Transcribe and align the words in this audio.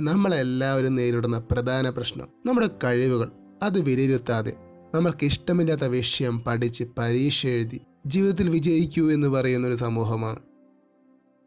നമ്മളെല്ലാവരും 0.00 0.94
നേരിടുന്ന 0.94 1.38
പ്രധാന 1.38 1.90
പ്രശ്നം 1.90 2.28
നമ്മുടെ 2.46 2.68
കഴിവുകൾ. 2.84 3.28
അത് 3.62 3.80
വിലയിരുത്താതെ 3.80 4.52
നമ്മൾക്ക് 4.94 5.24
ഇഷ്ടമില്ലാത്ത 5.24 5.84
വിഷയം 5.84 6.44
പഠിച്ച് 6.44 6.84
പരീക്ഷ 6.98 7.46
എഴുതി 7.46 7.80
ജീവിതത്തിൽ 8.06 8.48
വിജയിക്കൂ 8.48 9.10
എന്ന് 9.10 9.28
പറയുന്ന 9.28 9.66
ഒരു 9.66 9.74
സമൂഹമാണ്. 9.74 10.40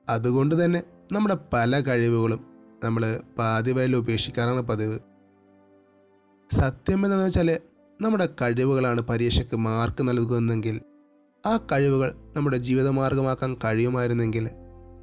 അതുകൊണ്ട് 0.10 0.66
തന്നെ 0.66 0.84
നമ്മുടെ 1.12 1.38
പല 1.54 1.80
കഴിവുകളും 1.80 2.46
നമ്മൾ 2.84 3.22
പാതി 3.40 3.72
വഴിയിൽ 3.72 3.96
ഉപേക്ഷിക്കാറാണ് 3.96 4.62
പതിവ്. 4.62 5.00
സത്യം 6.52 6.96
എന്താണെന്ന് 6.96 7.26
വെച്ചാൽ 7.26 7.60
നമ്മുടെ 8.02 8.30
കഴിവുകളാണ് 8.42 9.02
പരീക്ഷയ്ക്ക് 9.02 9.58
മാർക്ക് 9.58 10.08
നൽകുന്നതെങ്കിൽ 10.08 10.82
ആ 11.46 11.58
കഴിവുകൾ 11.72 12.12
നമ്മുടെ 12.36 12.58
ജീവിതമാർഗമാക്കാൻ 12.58 13.54
കഴിയുമായിരുന്നെങ്കിൽ 13.54 14.50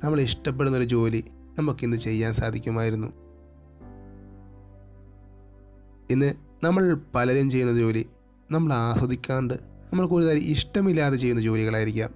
നമ്മൾ 0.05 0.21
ഇഷ്ടപ്പെടുന്ന 0.21 0.79
ഒരു 0.79 0.85
ജോലി 0.85 1.25
നമുക്കിന്ന് 1.59 1.97
ചെയ്യാൻ 1.97 2.35
സാധിക്കുമായിരുന്നു. 2.35 3.30
ഇന്ന് 6.11 6.35
നമ്മൾ 6.65 6.97
പലരും 7.15 7.51
ചെയ്യുന്ന 7.51 7.79
ജോലി 7.79 8.07
നമ്മൾ 8.51 8.73
ആസ്വദിക്കാണ്ട് 8.73 9.55
നമ്മൾ 9.93 10.07
കൂടുതൽ 10.07 10.39
ഇഷ്ടമില്ലാതെ 10.39 11.17
ചെയ്യുന്ന 11.17 11.43
ജോലികളായിരിക്കാം. 11.43 12.11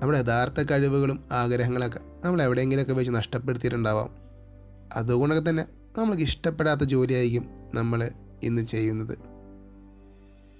നമ്മുടെ 0.00 0.18
യഥാർത്ഥ 0.18 0.60
കഴിവുകളും 0.70 1.24
ആഗ്രഹങ്ങളൊക്കെ 1.32 2.00
നമ്മൾ 2.24 2.42
എവിടെയെങ്കിലുമൊക്കെ 2.42 2.92
വെച്ച് 2.92 3.12
നഷ്ടപ്പെടുത്തിയിട്ടുണ്ടാവാം. 3.12 4.10
അതുകൊണ്ടൊക്കെ 4.92 5.50
തന്നെ 5.50 5.64
നമ്മൾക്ക് 5.98 6.22
ഇഷ്ടപ്പെടാത്ത 6.22 6.80
ജോലിയായിരിക്കും 6.80 7.46
നമ്മൾ 7.74 8.10
ഇന്ന് 8.42 8.62
ചെയ്യുന്നത്. 8.62 9.18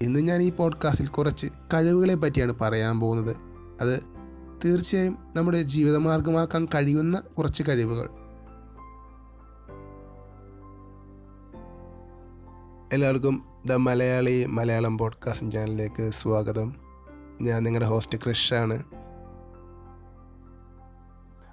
ഇന്ന് 0.01 0.19
ഞാൻ 0.19 0.41
ഈ 0.41 0.51
പോഡ്കാസ്റ്റിൽ 0.51 1.07
കുറച്ച് 1.07 1.47
കഴിവുകളെ 1.73 2.15
പറ്റിയാണ് 2.15 2.53
പറയാൻ 2.61 2.99
പോകുന്നത്. 2.99 3.35
അത് 3.81 4.03
തീർച്ചയായും 4.65 5.17
നമ്മുടെ 5.35 5.61
ജീവിതമാർഗമാക്കാൻ 5.61 6.65
കഴിയുന്ന 6.65 7.21
കുറച്ച് 7.37 7.63
കഴിവുകൾ. 7.67 8.18
എല്ലാവർക്കും 12.99 13.45
ദ 13.65 13.71
മലയാളി 13.71 14.45
മലയാളം 14.45 14.97
പോഡ്കാസ്റ്റ് 14.97 15.51
ചാനലിലേക്ക് 15.51 16.09
സ്വാഗതം. 16.09 16.75
ഞാൻ 17.41 17.63
നിങ്ങളുടെ 17.63 17.89
ഹോസ്റ്റ് 17.89 18.17
ക്രിഷാണ്. 18.17 18.73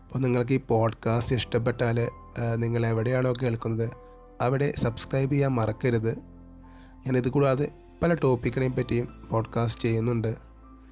അപ്പോൾ 0.05 0.19
നിങ്ങൾക്ക് 0.19 0.53
ഈ 0.53 0.61
പോഡ്കാസ്റ്റ് 0.69 1.37
ഇഷ്ടപ്പെട്ടാൽ 1.37 2.09
നിങ്ങൾ 2.57 2.87
എവിടെയാണോ 2.87 3.33
കേൾക്കുന്നത് 3.43 3.91
അവിടെ 4.41 4.75
സബ്സ്ക്രൈബ് 4.77 5.33
ചെയ്യാൻ 5.33 5.51
മറക്കരുത്. 5.51 6.19
ഞാൻ 6.19 7.07
ഞാനിത് 7.07 7.29
കൂടാതെ 7.29 7.69
പല 8.03 8.15
ടോപ്പിക്കിനെയും 8.15 8.73
പറ്റിയും 8.73 9.29
പോഡ്കാസ്റ്റ് 9.31 9.85
ചെയ്യുന്നുണ്ട്. 9.85 10.35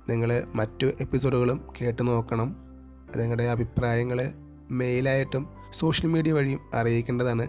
നിങ്ങൾ 0.08 0.42
മറ്റു 0.54 0.86
എപ്പിസോഡുകളും 1.00 1.66
കേട്ട് 1.80 2.08
നോക്കണം. 2.08 2.56
നിങ്ങളുടെ 3.16 3.44
അഭിപ്രായങ്ങൾ 3.44 4.32
മെയിലായിട്ടും 4.70 5.48
സോഷ്യൽ 5.72 6.10
മീഡിയ 6.10 6.32
വഴിയും 6.32 6.60
അറിയിക്കേണ്ടതാണ്. 6.74 7.46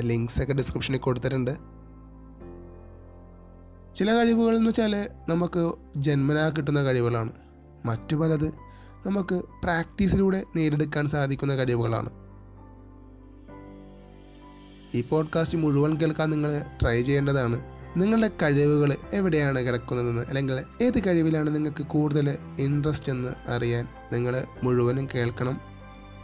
ലിങ്ക്സൊക്കെ 0.00 0.52
ഡിസ്ക്രിപ്ഷനിൽ 0.52 0.98
കൊടുത്തിട്ടുണ്ട്. 0.98 1.67
ചില 3.94 4.12
കഴിവുകൾ 4.12 4.56
എന്ന് 4.56 4.68
വെച്ചാൽ 4.68 5.08
നമുക്ക് 5.28 5.72
ജന്മനാ 5.96 6.48
കിട്ടുന്ന 6.48 6.82
കഴിവുകളാണ്. 6.82 7.32
മറ്റു 7.84 8.16
പലത് 8.16 8.48
നമുക്ക് 9.06 9.34
പ്രാക്ടീസിലൂടെ 9.34 10.42
നേടിയെടുക്കാൻ 10.56 11.06
സാധിക്കുന്ന 11.06 11.56
കഴിവുകളാണ്. 11.56 12.10
ഈ 14.94 15.02
പോഡ്കാസ്റ്റ് 15.02 15.58
മുഴുവൻ 15.58 15.96
കേൾക്കാൻ 15.96 16.30
നിങ്ങൾ 16.30 16.64
ട്രൈ 16.82 17.02
ചെയ്യേണ്ടതാണ്. 17.02 17.60
നിങ്ങളുടെ 17.96 18.30
കഴിവുകൾ 18.42 18.96
എവിടെയാണ് 19.14 19.62
കിടക്കുന്നതെന്ന് 19.62 20.22
അല്ലെങ്കിൽ 20.28 20.60
ഏത് 20.82 21.06
കഴിവിലാണ് 21.06 21.54
നിങ്ങൾക്ക് 21.54 21.86
കൂടുതൽ 21.86 22.38
ഇൻട്രസ്റ്റ് 22.58 23.12
എന്ന് 23.12 23.50
അറിയാൻ 23.50 23.88
നിങ്ങൾ 24.12 24.44
മുഴുവനും 24.62 25.08
കേൾക്കണം. 25.14 25.60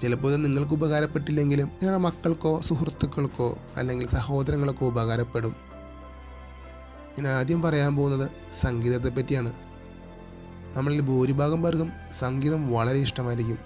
ചിലപ്പോൾ 0.01 0.33
ഇത് 0.33 0.45
നിങ്ങൾക്ക് 0.45 0.73
ഉപകാരപ്പെട്ടില്ലെങ്കിലും 0.73 1.67
നിങ്ങളുടെ 1.67 1.99
മക്കൾക്കോ 1.99 2.61
സുഹൃത്തുക്കൾക്കോ 2.61 3.59
അല്ലെങ്കിൽ 3.77 4.07
സഹോദരങ്ങൾക്കോ 4.07 4.87
ഉപകാരപ്പെടും. 4.87 5.64
ഞാൻ 7.19 7.29
ആദ്യം 7.29 7.63
പറയാൻ 7.63 7.97
പോകുന്നത് 7.97 8.31
സംഗീതത്തെ 8.55 9.09
പറ്റിയാണ്. 9.09 9.53
നമ്മളിൽ 10.77 11.01
ഭൂരിഭാഗം 11.01 11.63
പേർക്കും 11.63 11.93
സംഗീതം 12.13 12.73
വളരെ 12.73 12.99
ഇഷ്ടമായിരിക്കും. 12.99 13.59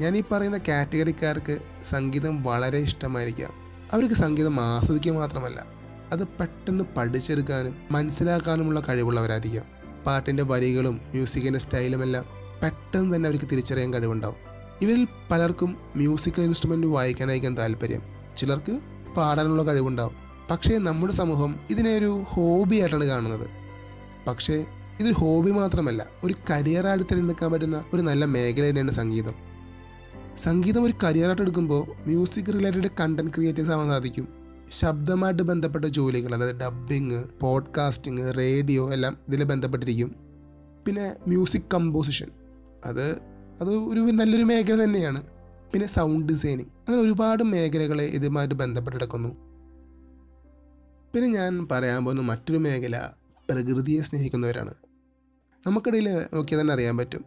ഞാൻ 0.00 0.16
ഈ 0.16 0.22
പറയുന്ന 0.32 0.58
കാറ്റഗറിക്കാർക്ക് 0.58 1.58
സംഗീതം 1.84 2.42
വളരെ 2.42 2.78
ഇഷ്ടമായിരിക്കാം. 2.78 3.52
അവർക്ക് 3.92 4.14
സംഗീതം 4.14 4.60
ആസ്വദിക്കുക 4.60 5.12
മാത്രമല്ല 5.12 5.66
അത് 6.12 6.28
പെട്ടെന്ന് 6.28 6.84
പഠിച്ചെടുക്കാനും 6.96 7.76
മനസ്സിലാക്കാനുമുള്ള 7.90 8.82
കഴിവുള്ളവരായിരിക്കാം. 8.88 9.64
പാട്ടിന്റെ 10.06 10.42
വരികളും 10.42 11.00
മ്യൂസിക്കിന്റെ 11.10 11.58
സ്റ്റൈലും 11.58 12.02
എല്ലാം 12.02 12.24
പെട്ടെന്ന് 12.62 13.16
തന്നെ 13.16 13.28
അവർക്ക് 13.28 13.44
തിരിച്ചറിയാൻ 13.44 13.94
കഴിവുണ്ടാവും. 13.94 14.36
ഇവരിൽ 14.82 15.08
പലർക്കും 15.30 15.76
മ്യൂസിക്കൽ 15.96 16.42
ഇൻസ്ട്രുമെന്റ് 16.42 16.86
വായിക്കാനായിരിക്കും 16.86 17.56
താല്പര്യം. 17.56 18.02
ചിലർക്ക് 18.36 18.80
പാടാനുള്ള 19.16 19.62
കഴിവുണ്ടാവും. 19.62 20.29
പക്ഷേ 20.50 20.78
നമ്മുടെ 20.78 21.12
സമൂഹം 21.12 21.60
ഇതിനെ 21.70 21.94
ഒരു 21.94 22.24
ഹോബിയായിട്ടാണ് 22.28 23.04
കാണുന്നത്. 23.04 23.48
പക്ഷേ 24.26 24.66
ഇതൊരു 25.00 25.14
ഹോബി 25.14 25.50
മാത്രമല്ല 25.50 26.06
ഒരു 26.24 26.34
കരിയറായിട്ട് 26.50 27.06
തിരഞ്ഞെടുക്കാൻ 27.10 27.52
പറ്റുന്ന 27.52 27.84
ഒരു 27.94 28.02
നല്ല 28.02 28.24
മേഖല 28.24 28.68
തന്നെയാണ് 28.68 28.90
സംഗീതം. 28.90 29.32
സംഗീതം 30.36 30.84
ഒരു 30.84 30.94
കരിയറായിട്ട് 31.04 31.42
എടുക്കുമ്പോൾ 31.42 32.06
മ്യൂസിക് 32.06 32.52
റിലേറ്റഡ് 32.54 32.88
കണ്ടന്റ് 33.00 33.30
ക്രിയേറ്റേഴ്സ് 33.34 33.70
ആവാൻ 33.70 33.88
സാധിക്കും. 33.88 34.28
ശബ്ദമായിട്ട് 34.70 35.42
ബന്ധപ്പെട്ട 35.42 35.84
ജോലികൾ 35.84 36.34
അതായത് 36.34 36.56
ഡബ്ബിങ് 36.56 37.24
പോഡ്കാസ്റ്റിംഗ് 37.40 38.38
റേഡിയോ 38.38 38.92
എല്ലാം 38.92 39.16
ഇതിൽ 39.28 39.44
ബന്ധപ്പെട്ടിരിക്കും. 39.44 40.14
പിന്നെ 40.86 41.12
മ്യൂസിക് 41.28 41.62
കമ്പോസിഷൻ 41.74 42.28
അത് 42.84 43.10
അത് 43.60 43.70
ഒരു 43.70 44.00
നല്ലൊരു 44.00 44.42
മേഖല 44.42 44.84
തന്നെയാണ്. 44.84 45.22
പിന്നെ 45.72 45.88
സൗണ്ട് 45.88 46.32
ഡിസൈനിങ് 46.32 46.68
അങ്ങനെ 46.88 47.02
ഒരുപാട് 47.02 47.42
മേഖലകളെ 47.42 48.04
ഇതുമായിട്ട് 48.04 48.54
ബന്ധപ്പെട്ട് 48.54 48.98
കിടക്കുന്നു. 48.98 49.49
പിന്നെ 51.14 51.28
ഞാൻ 51.28 51.68
പറയാൻ 51.70 52.04
പോകുന്ന 52.04 52.22
മറ്റൊരു 52.22 52.58
മേഖല 52.58 53.08
പ്രകൃതിയെ 53.50 54.00
സ്നേഹിക്കുന്നവരാണ്. 54.00 54.74
നമുക്കിടയിൽ 55.66 56.08
നോക്കിയാൽ 56.34 56.60
തന്നെ 56.60 56.74
അറിയാൻ 56.74 56.96
പറ്റും. 56.96 57.24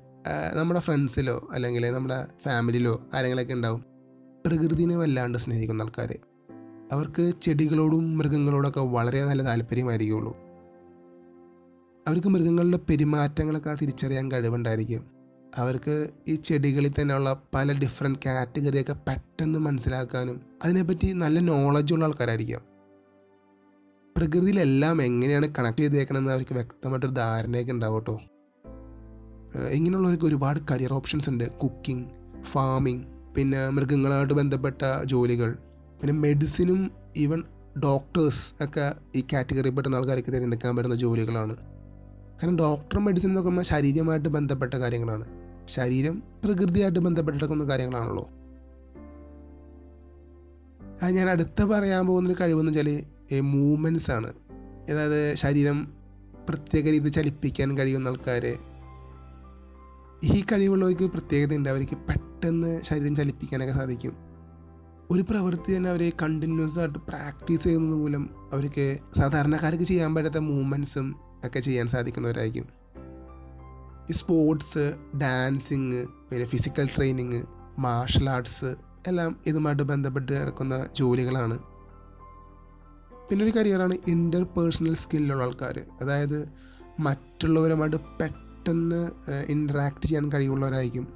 നമ്മുടെ 0.54 0.80
ഫ്രണ്ട്സിലോ 0.80 1.48
അല്ലെങ്കിൽ 1.52 1.92
നമ്മുടെ 1.92 2.26
ഫാമിലിയിലോ 2.44 3.08
ആരെങ്കിലൊക്കെ 3.14 3.54
ഉണ്ടാവും 3.54 3.86
പ്രകൃതിനെ 4.46 4.98
വല്ലാണ്ട് 4.98 5.38
സ്നേഹിക്കുന്ന 5.38 5.82
ആൾക്കാർ 5.82 6.18
അവർക്ക് 6.92 7.34
ചെടികളോടും 7.42 8.18
മൃഗങ്ങളോടൊക്കെ 8.18 8.80
വളരെ 8.80 9.26
നല്ല 9.26 9.46
താല്പര്യമായിരിക്കുള്ളൂ. 9.46 10.38
അവർക്ക് 12.08 12.28
മൃഗങ്ങളുടെ 12.28 12.80
പെരുമാറ്റങ്ങളൊക്കെ 12.90 13.78
തിരിച്ചറിയാൻ 13.82 14.32
കഴിവുണ്ടായിരിക്കും. 14.32 15.06
അവർക്ക് 15.58 16.10
ഈ 16.28 16.36
ചെടികളിൽ 16.36 16.94
തന്നെയുള്ള 17.02 17.42
പല 17.54 17.74
ഡിഫറെന്റ് 17.74 18.20
കാറ്റഗറിയൊക്കെ 18.26 18.94
പെട്ടെന്ന് 18.94 19.60
മനസ്സിലാക്കാനും 19.60 20.42
അതിനെപ്പറ്റി 20.64 21.14
നല്ല 21.14 21.40
നോളജുള്ള 21.40 22.06
ആൾക്കാരായിരിക്കാം. 22.06 22.73
പ്രകൃതിയിലെല്ലാം 24.18 25.02
എങ്ങനെയാണ് 25.02 25.48
കണക്ട് 25.60 25.78
ചെയ്തേക്കണമെന്ന് 25.78 26.32
അവർക്ക് 26.32 26.54
വ്യക്തമായിട്ടൊരു 26.54 27.14
ധാരണയൊക്കെ 27.14 27.72
ഉണ്ടാവും 27.72 27.96
കേട്ടോ 27.96 28.20
ഇങ്ങനെയുള്ളവർക്ക് 29.72 30.26
ഒരുപാട് 30.26 30.60
കരിയർ 30.72 30.94
ഓപ്ഷൻസ് 30.94 31.30
ഉണ്ട്. 31.30 31.58
കുക്കിംഗ് 31.58 32.06
ഫാമിംഗ് 32.44 33.04
പിന്നെ 33.36 33.70
മൃഗങ്ങളായിട്ട് 33.70 34.34
ബന്ധപ്പെട്ട 34.34 34.82
ജോലികൾ 35.06 35.52
പിന്നെ 36.00 36.14
മെഡിസിനും 36.14 36.92
ഈവൻ 37.18 37.44
ഡോക്ടേഴ്സ് 37.84 38.64
ഒക്കെ 38.64 38.94
ഈ 39.16 39.24
കാറ്റഗറിയിൽ 39.34 39.74
പെട്ടുന്ന 39.74 39.96
ആൾക്കാർക്ക് 39.96 40.28
തിരഞ്ഞെടുക്കാൻ 40.28 40.76
പറ്റുന്ന 40.76 40.96
ജോലികളാണ്. 40.96 41.56
കാരണം 42.38 42.58
ഡോക്ടറും 42.58 43.06
മെഡിസിൻ 43.06 43.30
എന്നൊക്കെ 43.30 43.50
പറയുമ്പോൾ 43.50 43.64
ശരീരമായിട്ട് 43.64 44.30
ബന്ധപ്പെട്ട 44.30 44.74
കാര്യങ്ങളാണ്. 44.74 45.26
ശരീരം 45.68 46.24
പ്രകൃതിയായിട്ട് 46.44 47.00
ബന്ധപ്പെട്ടിരിക്കുന്ന 47.00 47.64
കാര്യങ്ങളാണല്ലോ. 47.64 48.30
ഞാൻ 51.12 51.30
അടുത്ത 51.30 51.64
പറയാൻ 51.64 52.08
പോകുന്നൊരു 52.08 52.38
കഴിവെന്ന് 52.42 52.72
വെച്ചാൽ 52.72 53.13
മൂവ്മെന്റ്സ് 53.42 54.12
ആണ്. 54.12 54.34
അതായത് 54.90 55.36
ശരീരം 55.36 55.94
പ്രത്യേക 56.50 56.86
രീതി 56.86 57.10
ചലിപ്പിക്കാൻ 57.10 57.78
കഴിയുന്ന 57.78 58.08
ആൾക്കാർ 58.08 58.58
ഈ 60.24 60.44
കഴിവുള്ളവർക്ക് 60.52 61.04
പ്രത്യേകത 61.04 61.56
ഉണ്ട്. 61.56 61.70
അവർക്ക് 61.70 61.98
പെട്ടെന്ന് 61.98 62.82
ശരീരം 62.82 63.16
ചലിപ്പിക്കാനൊക്കെ 63.16 63.74
സാധിക്കും. 63.74 64.14
ഒരു 65.12 65.22
പ്രവൃത്തി 65.22 65.78
തന്നെ 65.78 65.90
അവരെ 65.90 66.12
കണ്ടിന്യൂസ് 66.22 66.80
ആയിട്ട് 66.80 67.00
പ്രാക്ടീസ് 67.00 67.64
ചെയ്യുന്നത് 67.64 68.00
മൂലം 68.00 68.30
അവർക്ക് 68.54 68.98
സാധാരണക്കാർക്ക് 69.18 69.84
ചെയ്യാൻ 69.84 70.16
പറ്റാത്ത 70.16 70.38
മൂവ്മെന്റ്സും 70.38 71.16
ഒക്കെ 71.46 71.60
ചെയ്യാൻ 71.60 71.88
സാധിക്കുന്നവരായിരിക്കും. 71.88 72.66
ഈ 74.10 74.14
സ്പോർട്സ് 74.14 74.94
ഡാൻസിങ് 75.18 76.06
പിന്നെ 76.32 76.46
ഫിസിക്കൽ 76.46 76.90
ട്രെയിനിങ് 76.98 77.44
മാർഷൽ 77.80 78.30
ആർട്സ് 78.30 78.76
എല്ലാം 79.08 79.36
ഇതുമായിട്ട് 79.48 79.84
ബന്ധപ്പെട്ട് 79.84 80.32
നടക്കുന്ന 80.32 80.88
ജോലികളാണ്. 80.96 81.73
പിന്നെ 83.30 83.46
ഒരു 83.46 83.52
കരിയറാണ് 83.52 83.98
ഇന്റർ 84.08 84.44
പേഴ്സണൽ 84.44 84.94
സ്കില്ലുള്ള 84.94 85.44
ആൾക്കാർ 85.44 85.82
അതായത് 86.02 86.50
മറ്റുള്ളവരുമായിട്ട് 87.00 87.98
പെട്ടെന്ന് 87.98 89.12
ഇൻട്രാക്ട് 89.50 90.06
ചെയ്യാൻ 90.06 90.32
കഴിവുള്ളവരായിരിക്കും. 90.32 91.08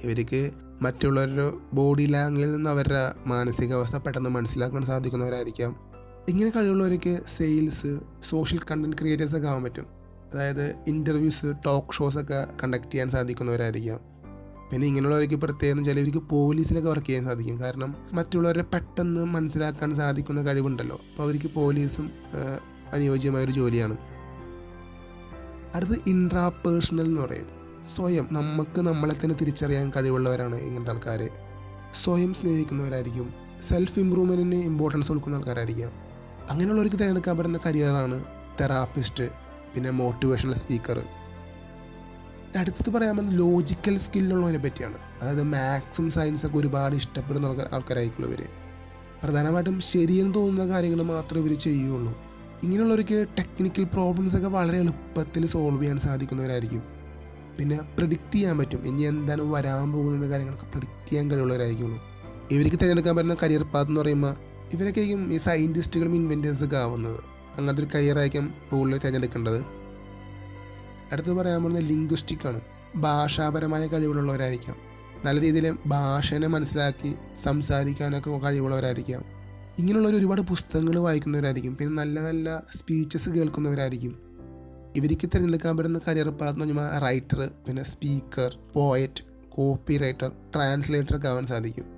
ഇവർക്ക് 0.00 0.50
മറ്റുള്ളവരുടെ 0.82 1.52
ബോഡി 1.72 2.06
ലാംഗ്വേജിൽ 2.06 2.52
നിന്ന് 2.52 2.70
അവരുടെ 2.70 3.12
മാനസികാവസ്ഥ 3.26 3.96
പെട്ടെന്ന് 3.96 4.30
മനസ്സിലാക്കാൻ 4.30 4.82
സാധിക്കുന്നവരായിരിക്കാം. 4.82 5.88
ഇങ്ങനെ 6.28 6.50
കഴിവുള്ളവർക്ക് 6.50 7.20
സെയിൽസ് 7.26 8.00
സോഷ്യൽ 8.22 8.60
കണ്ടന്റ് 8.70 8.96
ക്രിയേറ്റേഴ്സ് 8.96 9.36
ഒക്കെ 9.36 9.48
ആവാൻ 9.48 9.62
പറ്റും. 9.62 9.86
അതായത് 10.32 10.74
ഇന്റർവ്യൂസ് 10.86 11.46
ടോക്ക് 11.66 11.92
ഷോസ് 11.92 12.18
ഒക്കെ 12.18 12.46
കണ്ടക്ട് 12.62 12.90
ചെയ്യാൻ 12.90 13.08
സാധിക്കുന്നവരായിരിക്കാം. 13.08 14.07
പിന്നെ 14.72 14.86
ഇങ്ങനെയുള്ളവർക്ക് 14.86 15.34
പ്രത്യേകം 15.34 15.84
ചിലവർക്ക് 15.84 16.18
പോലീസിനൊക്കെ 16.18 16.90
വർക്ക് 16.90 17.06
ചെയ്യാൻ 17.06 17.24
സാധിക്കും. 17.24 17.60
കാരണം 17.60 17.94
മറ്റുള്ളവരെ 18.12 18.62
പെട്ടെന്ന് 18.62 19.24
മനസ്സിലാക്കാൻ 19.24 19.94
സാധിക്കുന്ന 19.94 20.42
കഴിവുണ്ടല്ലോ. 20.42 20.96
അപ്പോൾ 20.96 21.22
അവർക്ക് 21.22 21.50
പോലീസും 21.54 22.10
ആ, 22.26 22.58
അനുയോജ്യമായ 22.94 23.44
ഒരു 23.44 23.50
ജോലിയാണ്. 23.50 23.96
അടുത്ത് 25.74 25.92
ഇൻട്രാ 26.06 26.48
പേഴ്സണൽ 26.48 27.04
എന്ന് 27.04 27.20
പറയും. 27.20 27.46
സ്വയം 27.84 28.28
നമുക്ക് 28.32 28.80
നമ്മളെ 28.80 29.14
തന്നെ 29.14 29.36
തിരിച്ചറിയാൻ 29.40 29.92
കഴിവുള്ളവരാണ് 29.96 30.56
ഇങ്ങനത്തെ 30.56 30.90
ആൾക്കാർ 30.90 31.30
സ്വയം 31.94 32.34
സ്നേഹിക്കുന്നവരായിരിക്കും. 32.34 33.34
സെൽഫ് 33.60 33.98
ഇമ്പ്രൂവ്മെന്റിന് 33.98 34.54
ഇമ്പോർട്ടൻസ് 34.54 35.08
കൊടുക്കുന്ന 35.08 35.36
ആൾക്കാരായിരിക്കാം. 35.36 35.92
അങ്ങനെയുള്ളവർക്ക് 36.50 36.96
തിരഞ്ഞെടുക്കാൻ 36.96 37.38
പറ്റുന്ന 37.38 37.58
കരിയറാണ് 37.66 38.24
തെറാപ്പിസ്റ്റ് 38.60 39.24
പിന്നെ 39.74 39.90
മോട്ടിവേഷണൽ 39.90 40.54
സ്പീക്കർ 40.54 41.04
അടുത്തത് 42.56 42.94
പറയാൻ 42.94 43.16
പറ്റുന്ന 43.16 43.36
ലോജിക്കൽ 43.36 43.98
സ്കില്ലുള്ളവരെ 43.98 44.58
പറ്റിയാണ്. 44.58 44.94
അതായത് 45.22 45.42
മാത്സും 45.42 46.10
സയൻസൊക്കെ 46.10 46.56
ഒരുപാട് 46.56 46.96
ഇഷ്ടപ്പെടുന്ന 46.96 47.46
ആൾക്കാർ 47.46 47.68
ആൾക്കാരായിരിക്കുള്ളൂ 47.72 48.30
ഇവർ 48.30 48.48
പ്രധാനമായിട്ടും 49.24 49.80
ശരിയെന്ന് 49.80 50.34
തോന്നുന്ന 50.34 50.72
കാര്യങ്ങൾ 50.72 51.02
മാത്രമേ 51.02 51.40
ഇവർ 51.40 51.58
ചെയ്യുള്ളൂ. 51.58 52.18
ഇങ്ങനെയുള്ളവർക്ക് 52.62 53.26
ടെക്നിക്കൽ 53.38 53.84
പ്രോബ്ലംസ് 53.84 54.36
ഒക്കെ 54.36 54.48
വളരെ 54.48 54.78
എളുപ്പത്തിൽ 54.78 55.46
സോൾവ് 55.46 55.82
ചെയ്യാൻ 55.82 55.98
സാധിക്കുന്നവരായിരിക്കും. 55.98 56.82
പിന്നെ 57.58 57.78
പ്രിഡിക്റ്റ് 57.96 58.34
ചെയ്യാൻ 58.34 58.58
പറ്റും. 58.58 58.86
ഇനി 58.86 59.02
എന്താണ് 59.02 59.42
വരാൻ 59.42 59.92
പോകുന്ന 59.92 60.28
കാര്യങ്ങളൊക്കെ 60.28 60.66
പ്രിഡിക്റ്റ് 60.66 61.10
ചെയ്യാൻ 61.10 61.30
കഴിവുള്ളവരായിരിക്കുള്ളൂ. 61.30 62.02
ഇവർക്ക് 62.50 62.76
തിരഞ്ഞെടുക്കാൻ 62.76 63.16
പറ്റുന്ന 63.16 63.36
കരിയർ 63.42 63.62
പാത്ത് 63.62 63.90
എന്ന് 63.90 64.00
പറയുമ്പോൾ 64.00 64.36
ഇവരൊക്കെ 64.72 65.00
ആയിരിക്കും 65.00 65.32
ഈ 65.32 65.36
സയന്റിസ്റ്റുകളും 65.36 66.14
ഇൻവെന്റേഴ്സൊക്കെ 66.14 66.76
ആവുന്നത്. 66.76 67.20
അങ്ങനത്തെ 67.58 67.82
ഒരു 67.82 67.90
കരിയർ 67.94 68.18
ആയിരിക്കും 68.18 68.54
കൂടുതൽ 68.70 68.98
തിരഞ്ഞെടുക്കേണ്ടത്. 68.98 69.77
അടുത്ത് 71.12 71.32
പറയാൻ 71.32 71.62
പോകുന്നത് 71.62 71.84
ലിംഗ്വിസ്റ്റിക് 71.84 72.48
ആണ്. 72.48 72.60
ഭാഷാപരമായ 72.96 73.86
കഴിവുള്ളവരായിരിക്കാം. 73.86 74.76
നല്ല 75.24 75.40
രീതിയിൽ 75.40 75.76
ഭാഷനെ 75.86 76.48
മനസ്സിലാക്കി 76.48 77.14
സംസാരിക്കാനൊക്കെ 77.36 78.30
കഴിവുള്ളവരായിരിക്കാം. 78.30 79.24
ഇങ്ങനെയുള്ളവർ 79.78 80.16
ഒരുപാട് 80.16 80.40
പുസ്തകങ്ങൾ 80.40 80.98
വായിക്കുന്നവരായിരിക്കും. 80.98 81.76
പിന്നെ 81.76 81.94
നല്ല 81.94 82.20
നല്ല 82.20 82.62
സ്പീച്ചസ് 82.76 83.30
കേൾക്കുന്നവരായിരിക്കും. 83.30 84.28
ഇവർക്ക് 84.96 85.26
തിരഞ്ഞെടുക്കാൻ 85.26 85.76
പറ്റുന്ന 85.76 86.00
കരിയർ 86.08 86.28
പാത്ത് 86.28 86.62
എന്ന് 86.62 86.74
പറഞ്ഞാൽ 86.74 87.00
റൈറ്റർ 87.00 87.50
പിന്നെ 87.66 87.82
speaker 87.82 88.56
poet 88.74 89.22
copy 89.48 89.96
writer 89.96 90.32
translator 90.54 91.16
ഒക്കെ 91.16 91.28
ആവാൻ 91.28 91.46
സാധിക്കും. 91.46 91.97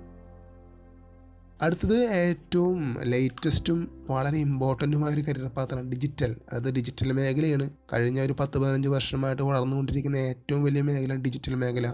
അടുത്തത് 1.61 1.97
ഏറ്റവും 1.97 2.95
ലേറ്റസ്റ്റും 3.03 4.05
വളരെ 4.09 4.37
ഇമ്പോർട്ടന്റുമായ 4.37 5.13
ഒരു 5.13 5.21
കരിയർ 5.21 5.47
പാത്രമാണ് 5.47 5.91
ഡിജിറ്റൽ 5.91 6.35
അത് 6.53 6.73
ഡിജിറ്റൽ 6.73 7.11
മേഖലയാണ്. 7.11 7.69
കഴിഞ്ഞ 7.93 8.21
ഒരു 8.21 8.35
പത്ത് 8.39 8.57
പതിനഞ്ച് 8.57 8.89
വർഷമായിട്ട് 8.89 9.41
വളർന്നുകൊണ്ടിരിക്കുന്ന 9.41 10.15
ഏറ്റവും 10.15 10.63
വലിയ 10.63 10.81
മേഖല 10.81 11.15
ഡിജിറ്റൽ 11.15 11.55
മേഖല. 11.55 11.93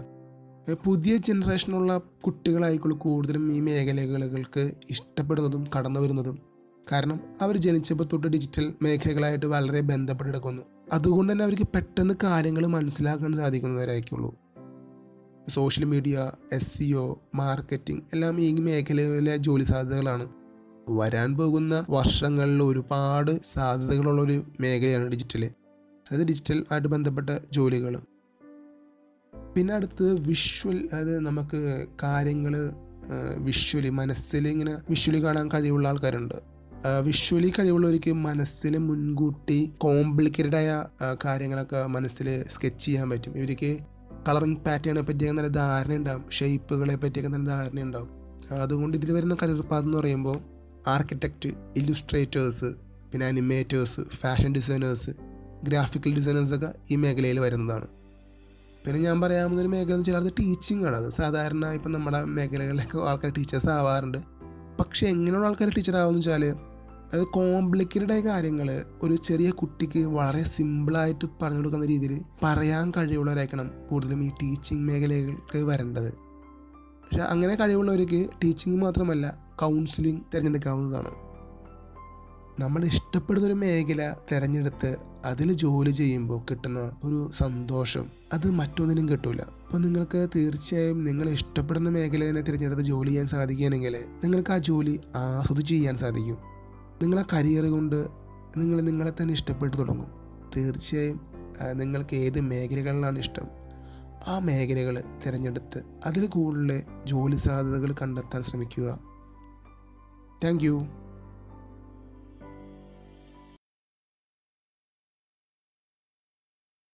പുതിയ 0.84 1.16
ജനറേഷനുള്ള 1.16 2.00
കുട്ടികളായിക്കോളൂ 2.24 2.98
കൂടുതലും 2.98 3.52
ഈ 3.52 3.60
മേഖലകൾക്ക് 3.60 4.70
ഇഷ്ടപ്പെടുന്നതും 4.90 5.64
കടന്നു 5.76 6.00
വരുന്നതും. 6.00 6.38
കാരണം 6.92 7.20
അവർ 7.40 7.56
ജനിച്ചപ്പോൾ 7.56 8.04
തൊട്ട് 8.04 8.26
ഡിജിറ്റൽ 8.26 8.74
മേഖലകളായിട്ട് 8.82 9.46
വളരെ 9.46 9.80
ബന്ധപ്പെട്ടെടുക്കുന്നു 9.80 10.62
അതുകൊണ്ട് 10.92 11.32
തന്നെ 11.32 11.44
അവർക്ക് 11.44 11.62
പെട്ടെന്ന് 11.62 12.14
കാര്യങ്ങൾ 12.22 12.66
മനസ്സിലാക്കാൻ 12.66 13.32
സാധിക്കുന്നവരായിരിക്കുള്ളൂ 13.32 14.36
social 15.48 15.84
media 15.84 16.30
S 16.52 16.78
C 16.78 16.92
O 16.92 17.04
marketing 17.34 18.02
എല്ലാം 18.12 18.40
ഈ 18.40 18.52
മേഖലയിലെ 18.52 19.36
ജോലി 19.36 19.64
സാധ്യതകളാണ്. 19.64 20.28
വരാൻ 20.90 21.36
പോകുന്ന 21.36 21.86
വർഷങ്ങളിൽ 21.90 22.62
ഒരുപാട് 22.62 23.32
സാധ്യതകളുള്ള 23.44 24.22
ഒരു 24.22 24.36
മേഖലയാണ് 24.60 25.08
ഡിജിറ്റൽ 25.08 25.44
അതായത് 25.44 26.26
ഡിജിറ്റൽ 26.26 26.64
ആയിട്ട് 26.72 26.88
ബന്ധപ്പെട്ട 26.88 27.30
ജോലികൾ. 27.52 27.94
പിന്നെ 29.56 29.74
അടുത്തത് 29.74 30.12
വിഷ്വൽ 30.28 30.88
അതായത് 30.92 31.20
നമുക്ക് 31.20 31.86
കാര്യങ്ങൾ 32.02 32.54
വിഷ്വലി 33.38 33.88
മനസ്സിൽ 33.88 34.48
ഇങ്ങനെ 34.48 34.74
വിഷ്വലി 34.90 35.24
കാണാൻ 35.24 35.48
കഴിവുള്ള 35.54 35.88
ആൾക്കാരുണ്ട്. 35.88 36.34
വിഷ്വലി 37.02 37.52
കഴിവുള്ളവർക്ക് 37.58 38.12
മനസ്സിൽ 38.12 38.78
മുൻകൂട്ടി 38.78 39.74
കോംപ്ലിക്കേറ്റഡ് 39.78 40.56
ആയ 40.56 40.84
കാര്യങ്ങളൊക്കെ 41.24 41.86
മനസ്സിൽ 41.86 42.44
സ്കെച്ച് 42.48 42.84
ചെയ്യാൻ 42.86 43.10
പറ്റും. 43.10 43.38
ഇവർക്ക് 43.38 43.72
കളറിങ് 44.28 44.56
പാറ്റേണെ 44.56 45.00
പറ്റിയൊക്കെ 45.00 45.36
നല്ല 45.36 45.48
ധാരണ 45.48 45.92
ഉണ്ടാവും 45.94 46.30
ഷേപ്പുകളെ 46.30 46.94
പറ്റിയൊക്കെ 46.94 47.30
നല്ല 47.30 47.48
ധാരണ 47.48 47.80
ഉണ്ടാവും 47.80 48.10
അതുകൊണ്ട് 48.62 48.96
ഇതിൽ 48.96 49.12
വരുന്ന 49.12 49.36
കരിയർ 49.42 49.60
പാത്ത് 49.60 49.86
എന്ന് 49.86 49.98
പറയുമ്പോൾ 49.98 50.38
ആർക്കിടെക്റ്റ് 50.86 51.48
ഇല്ലുസ്ട്രേറ്റേഴ്സ് 51.76 52.64
പിന്നെ 53.12 53.26
അനിമേറ്റേഴ്സ് 53.26 54.00
ഫാഷൻ 54.00 54.54
ഡിസൈനേഴ്സ് 54.54 55.10
ഗ്രാഫിക്കൽ 55.64 56.14
ഡിസൈനേഴ്സൊക്കെ 56.14 56.74
ഈ 56.90 56.96
മേഖലയിൽ 56.96 57.40
വരുന്നതാണ്. 57.40 57.86
പിന്നെ 58.86 59.00
ഞാൻ 59.00 59.20
പറയാവുന്ന 59.20 59.60
ഒരു 59.60 59.68
മേഖല 59.68 59.92
എന്ന് 59.92 59.98
വെച്ചാൽ 59.98 60.16
അത് 60.16 60.32
ടീച്ചിങ് 60.32 60.84
ആണ്. 60.84 60.96
അത് 60.96 61.10
സാധാരണ 61.10 61.66
ഇപ്പം 61.66 61.92
നമ്മുടെ 61.92 62.24
മേഖലകളിലൊക്കെ 62.24 62.98
ആൾക്കാർ 62.98 63.32
ടീച്ചേഴ്സ് 63.38 63.68
ആവാറുണ്ട്. 63.68 64.18
പക്ഷേ 64.80 65.06
എങ്ങനെയുള്ള 65.06 65.46
ആൾക്കാർ 65.46 65.68
ടീച്ചർ 65.68 65.96
ആവുമെന്ന് 65.96 66.20
വെച്ചാൽ 66.20 66.44
അത് 67.14 67.24
കോംപ്ലിക്കേറ്റഡ് 67.24 68.12
ആയ 68.12 68.20
കാര്യങ്ങൾ 68.20 68.84
ഒരു 69.02 69.16
ചെറിയ 69.16 69.50
കുട്ടിക്ക് 69.50 69.98
വളരെ 69.98 70.42
സിമ്പിളായിട്ട് 70.44 71.24
പറഞ്ഞു 71.42 71.58
കൊടുക്കുന്ന 71.58 71.86
രീതിയിൽ 71.86 72.20
പറയാൻ 72.42 72.92
കഴിവുള്ളവരായിരിക്കണം 72.96 73.70
കൂടുതലും 73.90 74.24
ഈ 74.24 74.28
ടീച്ചിങ് 74.42 74.88
മേഖലകൾക്ക് 74.88 75.58
വരേണ്ടത്. 75.58 76.10
പക്ഷെ 77.04 77.20
അങ്ങനെ 77.20 77.54
കഴിവുള്ളവർക്ക് 77.54 78.28
ടീച്ചിങ് 78.44 78.82
മാത്രമല്ല 78.82 79.48
കൗൺസിലിംഗ് 79.56 80.20
തിരഞ്ഞെടുക്കാവുന്നതാണ്. 80.34 81.12
നമ്മൾ 82.60 82.84
ഇഷ്ടപ്പെടുന്ന 82.84 83.46
ഒരു 83.46 83.54
മേഖല 83.54 84.14
തിരഞ്ഞെടുത്ത് 84.32 84.96
അതിൽ 85.24 85.52
ജോലി 85.52 85.90
ചെയ്യുമ്പോൾ 85.90 86.40
കിട്ടുന്ന 86.50 86.92
ഒരു 87.04 87.30
സന്തോഷം 87.32 88.06
അത് 88.32 88.50
മറ്റൊന്നിനും 88.50 89.08
കിട്ടൂല. 89.08 89.40
അപ്പോൾ 89.40 89.78
നിങ്ങൾക്ക് 89.78 90.28
തീർച്ചയായും 90.36 91.04
നിങ്ങൾ 91.04 91.28
ഇഷ്ടപ്പെടുന്ന 91.28 91.90
മേഖല 91.90 92.28
തന്നെ 92.28 92.42
തിരഞ്ഞെടുത്ത് 92.42 92.82
ജോലി 92.82 93.08
ചെയ്യാൻ 93.08 93.26
സാധിക്കുകയാണെങ്കിൽ 93.26 93.96
നിങ്ങൾക്ക് 94.24 94.52
ആ 94.52 94.58
ജോലി 94.58 95.00
ആസ്വദിച്ച് 95.16 95.74
ചെയ്യാൻ 95.74 95.96
സാധിക്കും. 95.96 96.47
നിങ്ങളെ 97.02 97.24
കരിയർ 97.32 97.64
കൊണ്ട് 97.64 98.08
നിങ്ങൾ 98.56 98.80
നിങ്ങളെ 98.80 99.12
തന്നെ 99.20 99.34
ഇഷ്ടപ്പെട്ടു 99.34 99.76
തുടങ്ങും. 99.76 100.06
തീർച്ചയായും 100.56 101.20
നിങ്ങൾക്ക് 101.72 102.16
ഏത് 102.16 102.40
മേഖലകളിലാണ് 102.40 103.18
ഇഷ്ടം? 103.18 103.46
ആ 104.28 104.38
മേഖലകൾ 104.38 105.02
തിരഞ്ഞെടുത്ത് 105.26 105.82
അതിൽ 106.06 106.26
കൂടുതൽ 106.26 106.82
ജോലി 107.06 107.36
സാധ്യതകൾ 107.36 107.94
കണ്ടെത്താൻ 108.02 108.42
ശ്രമിക്കുക. 108.42 108.98
താങ്ക് 110.44 110.64